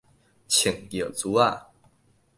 [0.49, 1.65] 穿尿苴仔